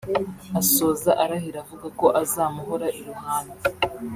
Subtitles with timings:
[0.59, 3.59] Asoza arahira avuga ko azamuhora iruhande